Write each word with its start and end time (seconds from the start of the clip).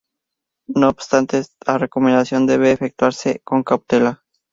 No 0.65 0.89
obstante, 0.89 1.37
esta 1.37 1.77
recomendación 1.77 2.47
debe 2.47 2.71
efectuarse 2.71 3.39
con 3.43 3.61
cautela. 3.61 4.23